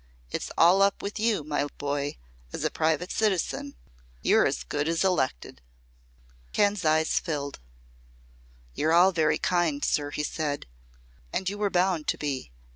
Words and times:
It's 0.31 0.49
all 0.57 0.81
up 0.81 1.03
with 1.03 1.19
you, 1.19 1.43
my 1.43 1.63
boy, 1.77 2.17
as 2.51 2.63
a 2.63 2.71
private 2.71 3.11
citizen. 3.11 3.75
You're 4.23 4.47
as 4.47 4.63
good 4.63 4.87
as 4.87 5.03
elected." 5.03 5.61
Ken's 6.53 6.83
eyes 6.83 7.19
filled. 7.19 7.59
"You're 8.73 8.93
all 8.93 9.11
very 9.11 9.37
kind, 9.37 9.85
sir," 9.85 10.09
he 10.09 10.23
said, 10.23 10.65
"as 11.31 11.49
you 11.49 11.59
were 11.59 11.69
bound 11.69 12.07
to 12.07 12.17
be. 12.17 12.51